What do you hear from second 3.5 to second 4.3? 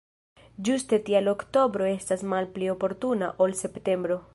septembro.